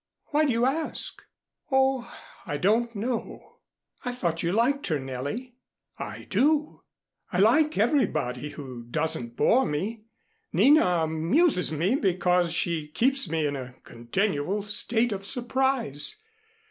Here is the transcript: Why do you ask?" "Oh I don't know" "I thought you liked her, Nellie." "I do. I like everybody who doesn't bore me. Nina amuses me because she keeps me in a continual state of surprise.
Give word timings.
Why 0.29 0.45
do 0.45 0.51
you 0.51 0.65
ask?" 0.65 1.21
"Oh 1.69 2.11
I 2.47 2.57
don't 2.57 2.95
know" 2.95 3.57
"I 4.03 4.11
thought 4.11 4.41
you 4.41 4.51
liked 4.51 4.87
her, 4.87 4.97
Nellie." 4.97 5.53
"I 5.99 6.23
do. 6.31 6.81
I 7.31 7.37
like 7.37 7.77
everybody 7.77 8.49
who 8.49 8.85
doesn't 8.85 9.35
bore 9.35 9.63
me. 9.67 10.05
Nina 10.53 10.83
amuses 11.03 11.71
me 11.71 11.93
because 11.93 12.51
she 12.51 12.87
keeps 12.87 13.29
me 13.29 13.45
in 13.45 13.55
a 13.55 13.75
continual 13.83 14.63
state 14.63 15.11
of 15.11 15.23
surprise. 15.23 16.19